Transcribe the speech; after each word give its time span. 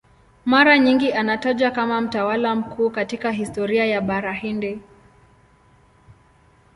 Mara 0.45 0.79
nyingi 0.79 1.11
anatajwa 1.13 1.71
kama 1.71 2.01
mtawala 2.01 2.55
mkuu 2.55 2.89
katika 2.89 3.31
historia 3.31 3.85
ya 3.85 4.01
Bara 4.01 4.33
Hindi. 4.33 4.79